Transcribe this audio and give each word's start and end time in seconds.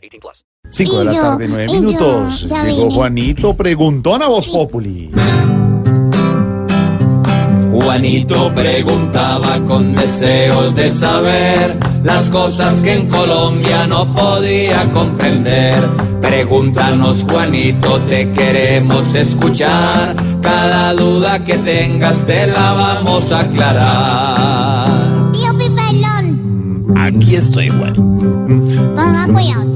18 0.00 0.20
plus. 0.20 0.44
5 0.70 0.98
de 0.98 1.04
la 1.04 1.12
tarde, 1.12 1.46
9 1.48 1.66
y 1.68 1.74
yo, 1.74 1.80
minutos. 1.80 2.46
Llegó. 2.64 2.90
Juanito 2.90 3.54
Preguntón 3.54 4.22
a 4.22 4.28
Voz 4.28 4.48
Populi. 4.48 5.10
Juanito 7.72 8.52
preguntaba 8.54 9.58
con 9.66 9.92
deseos 9.94 10.74
de 10.74 10.92
saber 10.92 11.76
las 12.04 12.30
cosas 12.30 12.82
que 12.82 12.94
en 12.94 13.08
Colombia 13.08 13.86
no 13.86 14.12
podía 14.14 14.84
comprender. 14.92 15.74
Pregúntanos, 16.20 17.24
Juanito, 17.28 17.98
te 18.08 18.30
queremos 18.32 19.14
escuchar. 19.14 20.14
Cada 20.42 20.94
duda 20.94 21.44
que 21.44 21.58
tengas 21.58 22.24
te 22.26 22.46
la 22.48 22.72
vamos 22.72 23.32
a 23.32 23.40
aclarar. 23.40 25.32
Tío 25.32 25.52
Pipelón, 25.58 26.94
Aquí 26.98 27.36
estoy, 27.36 27.68
Juan. 27.68 27.94
ponga 28.96 29.26
cuidado. 29.32 29.69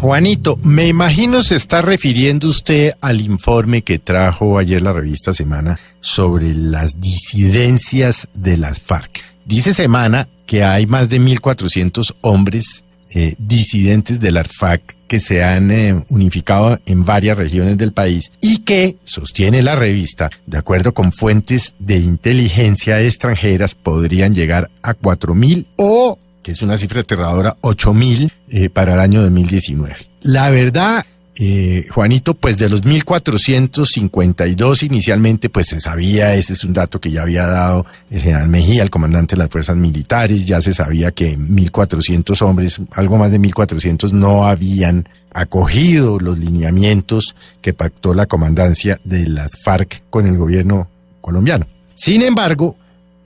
Juanito, 0.00 0.58
me 0.62 0.86
imagino 0.86 1.42
se 1.42 1.56
está 1.56 1.82
refiriendo 1.82 2.48
usted 2.48 2.94
al 3.00 3.20
informe 3.20 3.82
que 3.82 3.98
trajo 3.98 4.56
ayer 4.56 4.80
la 4.80 4.92
revista 4.92 5.34
Semana 5.34 5.78
sobre 6.00 6.54
las 6.54 7.00
disidencias 7.00 8.28
de 8.32 8.56
las 8.56 8.80
FARC. 8.80 9.22
Dice 9.44 9.74
Semana 9.74 10.28
que 10.46 10.64
hay 10.64 10.86
más 10.86 11.10
de 11.10 11.20
1.400 11.20 12.14
hombres 12.22 12.84
eh, 13.14 13.34
disidentes 13.38 14.20
de 14.20 14.32
las 14.32 14.48
FARC 14.48 14.96
que 15.06 15.20
se 15.20 15.42
han 15.42 15.70
eh, 15.70 16.04
unificado 16.10 16.78
en 16.86 17.04
varias 17.04 17.38
regiones 17.38 17.78
del 17.78 17.92
país 17.92 18.30
y 18.40 18.58
que, 18.58 18.98
sostiene 19.04 19.62
la 19.62 19.74
revista, 19.74 20.30
de 20.46 20.58
acuerdo 20.58 20.92
con 20.92 21.12
fuentes 21.12 21.74
de 21.78 21.96
inteligencia 21.98 23.00
extranjeras, 23.00 23.74
podrían 23.74 24.34
llegar 24.34 24.70
a 24.82 24.94
4.000 24.94 25.66
o 25.76 26.18
que 26.48 26.52
es 26.52 26.62
una 26.62 26.78
cifra 26.78 27.02
aterradora, 27.02 27.58
8 27.60 27.92
mil 27.92 28.32
eh, 28.48 28.70
para 28.70 28.94
el 28.94 29.00
año 29.00 29.20
2019. 29.20 29.96
La 30.22 30.48
verdad, 30.48 31.04
eh, 31.38 31.86
Juanito, 31.90 32.34
pues 32.34 32.58
de 32.58 32.68
los 32.68 32.82
1.452 32.82 34.82
inicialmente, 34.82 35.48
pues 35.48 35.68
se 35.68 35.80
sabía, 35.80 36.34
ese 36.34 36.52
es 36.52 36.64
un 36.64 36.72
dato 36.72 37.00
que 37.00 37.10
ya 37.10 37.22
había 37.22 37.46
dado 37.46 37.86
el 38.10 38.20
general 38.20 38.48
Mejía, 38.48 38.82
el 38.82 38.90
comandante 38.90 39.36
de 39.36 39.42
las 39.42 39.48
fuerzas 39.48 39.76
militares, 39.76 40.46
ya 40.46 40.60
se 40.60 40.72
sabía 40.72 41.10
que 41.10 41.38
1.400 41.38 42.42
hombres, 42.42 42.80
algo 42.92 43.16
más 43.16 43.32
de 43.32 43.40
1.400 43.40 44.12
no 44.12 44.46
habían 44.46 45.08
acogido 45.32 46.18
los 46.18 46.38
lineamientos 46.38 47.36
que 47.60 47.72
pactó 47.72 48.14
la 48.14 48.26
comandancia 48.26 49.00
de 49.04 49.26
las 49.26 49.52
FARC 49.62 50.02
con 50.10 50.26
el 50.26 50.36
gobierno 50.36 50.88
colombiano. 51.20 51.66
Sin 51.94 52.22
embargo, 52.22 52.76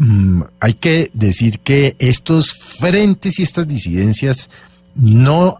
Mm, 0.05 0.43
hay 0.59 0.73
que 0.73 1.13
decir 1.15 1.61
que 1.61 1.95
estos 2.01 2.55
frentes 2.55 3.39
y 3.39 3.45
estas 3.45 3.69
disidencias 3.69 4.51
no 4.97 5.59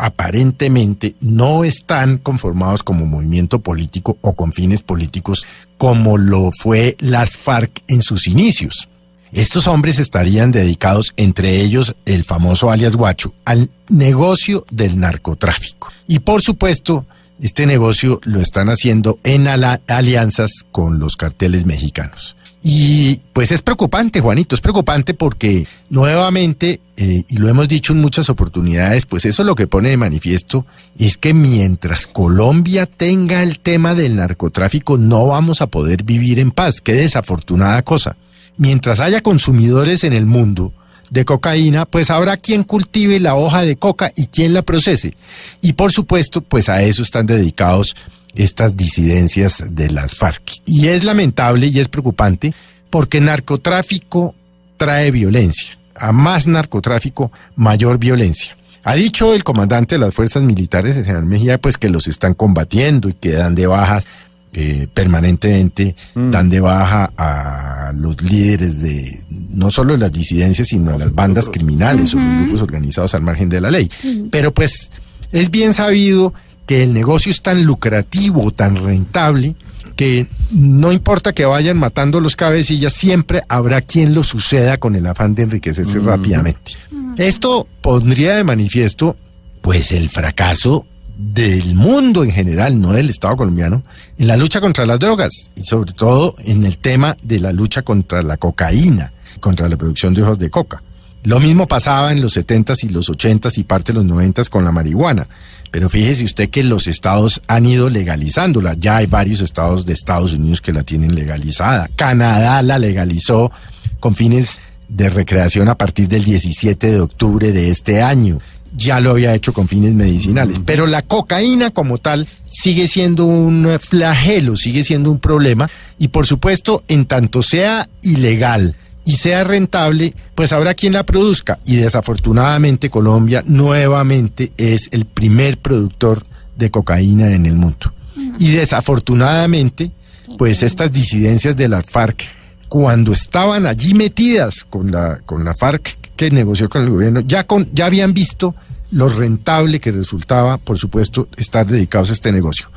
aparentemente 0.00 1.14
no 1.20 1.62
están 1.62 2.18
conformados 2.18 2.82
como 2.82 3.04
movimiento 3.04 3.60
político 3.60 4.16
o 4.22 4.34
con 4.34 4.52
fines 4.52 4.82
políticos 4.82 5.44
como 5.76 6.18
lo 6.18 6.50
fue 6.52 6.96
las 6.98 7.36
FARC 7.36 7.82
en 7.88 8.02
sus 8.02 8.26
inicios. 8.26 8.88
Estos 9.32 9.66
hombres 9.66 9.98
estarían 9.98 10.50
dedicados, 10.50 11.12
entre 11.16 11.60
ellos 11.60 11.94
el 12.04 12.24
famoso 12.24 12.70
alias 12.70 12.96
Guacho, 12.96 13.32
al 13.44 13.70
negocio 13.88 14.64
del 14.70 14.98
narcotráfico. 14.98 15.92
Y 16.08 16.20
por 16.20 16.42
supuesto, 16.42 17.06
este 17.40 17.64
negocio 17.66 18.20
lo 18.24 18.40
están 18.40 18.68
haciendo 18.68 19.18
en 19.22 19.46
alianzas 19.46 20.64
con 20.72 20.98
los 20.98 21.16
carteles 21.16 21.64
mexicanos. 21.64 22.36
Y 22.62 23.20
pues 23.32 23.52
es 23.52 23.62
preocupante, 23.62 24.20
Juanito, 24.20 24.54
es 24.54 24.60
preocupante 24.60 25.14
porque 25.14 25.66
nuevamente, 25.88 26.80
eh, 26.96 27.24
y 27.26 27.36
lo 27.38 27.48
hemos 27.48 27.68
dicho 27.68 27.94
en 27.94 28.02
muchas 28.02 28.28
oportunidades, 28.28 29.06
pues 29.06 29.24
eso 29.24 29.44
lo 29.44 29.54
que 29.54 29.66
pone 29.66 29.88
de 29.88 29.96
manifiesto 29.96 30.66
es 30.98 31.16
que 31.16 31.32
mientras 31.32 32.06
Colombia 32.06 32.84
tenga 32.84 33.42
el 33.42 33.60
tema 33.60 33.94
del 33.94 34.16
narcotráfico 34.16 34.98
no 34.98 35.26
vamos 35.26 35.62
a 35.62 35.68
poder 35.68 36.04
vivir 36.04 36.38
en 36.38 36.50
paz. 36.50 36.82
Qué 36.82 36.92
desafortunada 36.92 37.80
cosa. 37.82 38.16
Mientras 38.58 39.00
haya 39.00 39.22
consumidores 39.22 40.04
en 40.04 40.12
el 40.12 40.26
mundo 40.26 40.74
de 41.10 41.24
cocaína, 41.24 41.86
pues 41.86 42.10
habrá 42.10 42.36
quien 42.36 42.62
cultive 42.64 43.20
la 43.20 43.36
hoja 43.36 43.62
de 43.62 43.76
coca 43.76 44.12
y 44.14 44.26
quien 44.26 44.52
la 44.52 44.60
procese. 44.60 45.16
Y 45.62 45.72
por 45.72 45.92
supuesto, 45.92 46.42
pues 46.42 46.68
a 46.68 46.82
eso 46.82 47.02
están 47.02 47.24
dedicados 47.24 47.96
estas 48.34 48.76
disidencias 48.76 49.64
de 49.70 49.90
las 49.90 50.14
FARC. 50.14 50.60
Y 50.66 50.88
es 50.88 51.04
lamentable 51.04 51.66
y 51.66 51.78
es 51.80 51.88
preocupante 51.88 52.54
porque 52.90 53.20
narcotráfico 53.20 54.34
trae 54.76 55.10
violencia. 55.10 55.78
A 55.94 56.12
más 56.12 56.46
narcotráfico, 56.46 57.30
mayor 57.56 57.98
violencia. 57.98 58.56
Ha 58.82 58.94
dicho 58.94 59.34
el 59.34 59.44
comandante 59.44 59.96
de 59.96 59.98
las 59.98 60.14
fuerzas 60.14 60.42
militares, 60.42 60.96
el 60.96 61.04
general 61.04 61.26
Mejía, 61.26 61.60
pues 61.60 61.76
que 61.76 61.90
los 61.90 62.06
están 62.06 62.32
combatiendo 62.34 63.08
y 63.08 63.12
que 63.12 63.32
dan 63.32 63.54
de 63.54 63.66
bajas 63.66 64.08
eh, 64.52 64.88
permanentemente, 64.92 65.94
dan 66.14 66.50
de 66.50 66.58
baja 66.58 67.12
a 67.16 67.92
los 67.94 68.20
líderes 68.20 68.80
de 68.80 69.22
no 69.28 69.70
solo 69.70 69.96
las 69.96 70.10
disidencias, 70.10 70.68
sino 70.68 70.94
a 70.94 70.98
las 70.98 71.14
bandas 71.14 71.48
criminales 71.48 72.14
o 72.14 72.18
los 72.18 72.42
grupos 72.42 72.62
organizados 72.62 73.14
al 73.14 73.22
margen 73.22 73.48
de 73.48 73.60
la 73.60 73.70
ley. 73.70 73.88
Pero 74.30 74.52
pues 74.52 74.90
es 75.30 75.50
bien 75.50 75.72
sabido 75.72 76.34
que 76.70 76.84
el 76.84 76.92
negocio 76.92 77.32
es 77.32 77.42
tan 77.42 77.64
lucrativo, 77.64 78.52
tan 78.52 78.76
rentable, 78.76 79.56
que 79.96 80.28
no 80.52 80.92
importa 80.92 81.32
que 81.32 81.44
vayan 81.44 81.76
matando 81.76 82.20
los 82.20 82.36
cabecillas, 82.36 82.92
siempre 82.92 83.42
habrá 83.48 83.80
quien 83.80 84.14
lo 84.14 84.22
suceda 84.22 84.76
con 84.76 84.94
el 84.94 85.04
afán 85.04 85.34
de 85.34 85.42
enriquecerse 85.42 85.98
rápidamente. 85.98 86.74
Esto 87.16 87.66
pondría 87.80 88.36
de 88.36 88.44
manifiesto, 88.44 89.16
pues, 89.60 89.90
el 89.90 90.10
fracaso 90.10 90.86
del 91.18 91.74
mundo 91.74 92.22
en 92.22 92.30
general, 92.30 92.80
no 92.80 92.92
del 92.92 93.10
Estado 93.10 93.36
colombiano, 93.36 93.82
en 94.16 94.28
la 94.28 94.36
lucha 94.36 94.60
contra 94.60 94.86
las 94.86 95.00
drogas 95.00 95.50
y 95.56 95.64
sobre 95.64 95.92
todo 95.92 96.36
en 96.38 96.64
el 96.64 96.78
tema 96.78 97.16
de 97.20 97.40
la 97.40 97.50
lucha 97.50 97.82
contra 97.82 98.22
la 98.22 98.36
cocaína, 98.36 99.12
contra 99.40 99.68
la 99.68 99.76
producción 99.76 100.14
de 100.14 100.22
hojos 100.22 100.38
de 100.38 100.50
coca. 100.50 100.84
Lo 101.22 101.38
mismo 101.38 101.68
pasaba 101.68 102.12
en 102.12 102.20
los 102.20 102.36
70s 102.36 102.84
y 102.84 102.88
los 102.88 103.10
80s 103.10 103.58
y 103.58 103.64
parte 103.64 103.92
de 103.92 104.02
los 104.02 104.06
90s 104.06 104.48
con 104.48 104.64
la 104.64 104.72
marihuana. 104.72 105.26
Pero 105.70 105.88
fíjese 105.88 106.24
usted 106.24 106.50
que 106.50 106.64
los 106.64 106.86
estados 106.86 107.42
han 107.46 107.66
ido 107.66 107.90
legalizándola. 107.90 108.74
Ya 108.78 108.96
hay 108.96 109.06
varios 109.06 109.40
estados 109.40 109.86
de 109.86 109.92
Estados 109.92 110.32
Unidos 110.32 110.60
que 110.60 110.72
la 110.72 110.82
tienen 110.82 111.14
legalizada. 111.14 111.88
Canadá 111.94 112.62
la 112.62 112.78
legalizó 112.78 113.52
con 114.00 114.14
fines 114.14 114.60
de 114.88 115.08
recreación 115.08 115.68
a 115.68 115.76
partir 115.76 116.08
del 116.08 116.24
17 116.24 116.90
de 116.90 117.00
octubre 117.00 117.52
de 117.52 117.70
este 117.70 118.02
año. 118.02 118.38
Ya 118.76 119.00
lo 119.00 119.10
había 119.10 119.34
hecho 119.34 119.52
con 119.52 119.68
fines 119.68 119.94
medicinales. 119.94 120.60
Pero 120.64 120.86
la 120.86 121.02
cocaína 121.02 121.70
como 121.70 121.98
tal 121.98 122.26
sigue 122.48 122.88
siendo 122.88 123.26
un 123.26 123.78
flagelo, 123.80 124.56
sigue 124.56 124.84
siendo 124.84 125.10
un 125.10 125.20
problema. 125.20 125.70
Y 125.98 126.08
por 126.08 126.26
supuesto, 126.26 126.82
en 126.88 127.06
tanto 127.06 127.42
sea 127.42 127.88
ilegal, 128.02 128.74
y 129.04 129.16
sea 129.16 129.44
rentable, 129.44 130.14
pues 130.34 130.52
habrá 130.52 130.74
quien 130.74 130.92
la 130.92 131.04
produzca. 131.04 131.58
Y 131.64 131.76
desafortunadamente 131.76 132.90
Colombia 132.90 133.42
nuevamente 133.46 134.52
es 134.56 134.88
el 134.92 135.04
primer 135.06 135.58
productor 135.58 136.22
de 136.56 136.70
cocaína 136.70 137.32
en 137.32 137.46
el 137.46 137.56
mundo. 137.56 137.92
Y 138.38 138.50
desafortunadamente, 138.52 139.92
pues 140.38 140.62
estas 140.62 140.92
disidencias 140.92 141.56
de 141.56 141.68
la 141.68 141.82
FARC, 141.82 142.22
cuando 142.68 143.12
estaban 143.12 143.66
allí 143.66 143.94
metidas 143.94 144.64
con 144.64 144.90
la, 144.90 145.20
con 145.26 145.44
la 145.44 145.54
FARC 145.54 145.98
que 146.16 146.30
negoció 146.30 146.68
con 146.68 146.82
el 146.82 146.90
gobierno, 146.90 147.20
ya, 147.20 147.46
con, 147.46 147.68
ya 147.72 147.86
habían 147.86 148.14
visto 148.14 148.54
lo 148.92 149.08
rentable 149.08 149.80
que 149.80 149.92
resultaba, 149.92 150.58
por 150.58 150.78
supuesto, 150.78 151.28
estar 151.36 151.66
dedicados 151.66 152.10
a 152.10 152.12
este 152.12 152.32
negocio. 152.32 152.70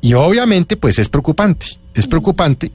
Y 0.00 0.14
obviamente, 0.14 0.76
pues 0.76 0.98
es 0.98 1.08
preocupante. 1.08 1.66
Es 1.94 2.06
preocupante 2.06 2.72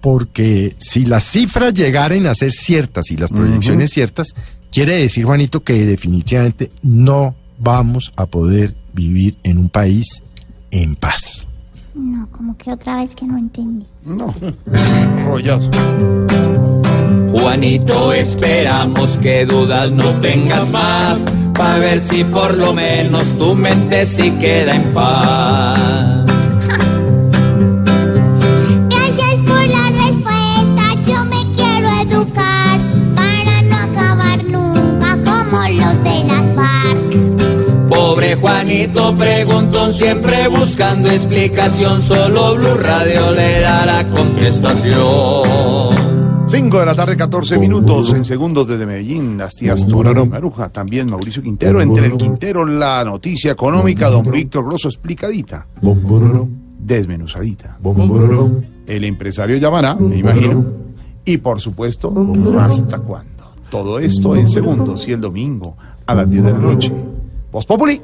porque 0.00 0.74
si 0.78 1.04
las 1.04 1.24
cifras 1.24 1.74
llegaren 1.74 2.26
a 2.26 2.34
ser 2.34 2.50
ciertas 2.50 3.10
y 3.10 3.16
las 3.16 3.30
proyecciones 3.30 3.90
ciertas, 3.90 4.34
quiere 4.70 4.96
decir, 4.96 5.24
Juanito, 5.24 5.62
que 5.62 5.84
definitivamente 5.86 6.70
no 6.82 7.34
vamos 7.58 8.12
a 8.16 8.26
poder 8.26 8.74
vivir 8.94 9.36
en 9.42 9.58
un 9.58 9.68
país 9.68 10.22
en 10.70 10.96
paz. 10.96 11.46
No, 11.94 12.28
como 12.30 12.56
que 12.56 12.72
otra 12.72 12.96
vez 12.96 13.14
que 13.14 13.26
no 13.26 13.36
entendí. 13.36 13.86
No, 14.04 14.34
rollazo. 15.26 15.70
Juanito, 17.30 18.12
esperamos 18.12 19.18
que 19.18 19.46
dudas 19.46 19.92
no 19.92 20.10
tengas 20.20 20.68
más, 20.70 21.18
para 21.54 21.78
ver 21.78 22.00
si 22.00 22.24
por 22.24 22.56
lo 22.56 22.72
menos 22.72 23.36
tu 23.38 23.54
mente 23.54 24.06
sí 24.06 24.30
queda 24.32 24.74
en 24.74 24.92
paz. 24.92 25.39
Juanito 38.60 39.16
preguntón, 39.16 39.94
siempre 39.94 40.46
buscando 40.48 41.10
explicación, 41.10 42.02
solo 42.02 42.56
Blue 42.56 42.76
Radio 42.78 43.32
le 43.32 43.60
dará 43.60 44.06
contestación. 44.10 46.44
5 46.46 46.80
de 46.80 46.84
la 46.84 46.94
tarde, 46.94 47.16
14 47.16 47.58
minutos 47.58 48.12
en 48.12 48.26
segundos 48.26 48.68
desde 48.68 48.84
Medellín, 48.84 49.38
las 49.38 49.56
tías 49.56 49.88
Maruja, 49.88 50.68
también 50.68 51.10
Mauricio 51.10 51.42
Quintero, 51.42 51.80
entre 51.80 52.08
el 52.08 52.18
Quintero 52.18 52.66
la 52.66 53.02
noticia 53.02 53.52
económica, 53.52 54.10
don 54.10 54.30
Víctor 54.30 54.66
Grosso 54.66 54.88
explicadita, 54.88 55.66
desmenuzadita. 56.78 57.78
El 58.86 59.04
empresario 59.04 59.56
llamará, 59.56 59.94
me 59.94 60.18
imagino, 60.18 60.66
y 61.24 61.38
por 61.38 61.62
supuesto, 61.62 62.12
¿hasta 62.60 62.98
cuándo? 62.98 63.44
Todo 63.70 63.98
esto 63.98 64.36
en 64.36 64.50
segundos 64.50 65.08
y 65.08 65.12
el 65.12 65.20
domingo 65.22 65.78
a 66.06 66.14
las 66.14 66.28
10 66.28 66.44
de 66.44 66.52
la 66.52 66.58
noche. 66.58 66.92
Voz 67.52 67.66
Populi. 67.66 68.00